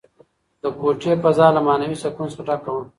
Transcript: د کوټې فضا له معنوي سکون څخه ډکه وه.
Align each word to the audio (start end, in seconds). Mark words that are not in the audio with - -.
د 0.61 0.63
کوټې 0.79 1.13
فضا 1.23 1.47
له 1.55 1.61
معنوي 1.67 1.97
سکون 2.03 2.27
څخه 2.31 2.41
ډکه 2.47 2.69
وه. 2.73 2.83